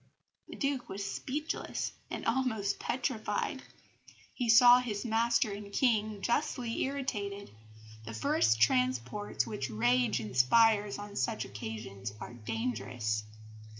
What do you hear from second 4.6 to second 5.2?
his